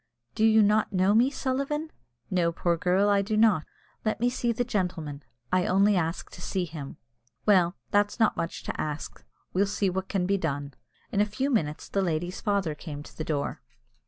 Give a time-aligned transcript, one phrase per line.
[0.33, 1.91] "Do you not know me, Sullivan?"
[2.31, 3.67] "No, poor girl, I do not."
[4.03, 5.21] "Let me see the gentleman.
[5.53, 6.97] I only ask to see him."
[7.45, 9.11] "Well, that's not much to ax;
[9.53, 10.73] we'll see what can be done."
[11.11, 13.61] In a few moments the lady's father came to the door.